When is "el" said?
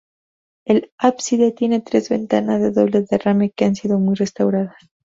0.65-0.91